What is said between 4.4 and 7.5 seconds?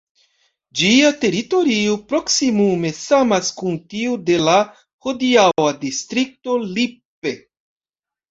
la hodiaŭa distrikto Lippe.